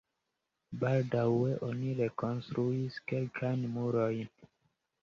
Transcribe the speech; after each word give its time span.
Baldaŭe 0.83 1.51
oni 1.67 1.93
rekonstruis 2.01 2.99
kelkajn 3.13 3.71
murojn. 3.77 4.35